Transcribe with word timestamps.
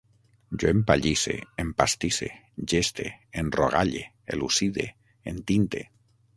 Jo 0.61 0.69
empallisse, 0.69 1.35
empastisse, 1.63 2.31
geste, 2.73 3.07
enrogalle, 3.43 4.03
elucide, 4.37 4.91
entinte 5.37 5.89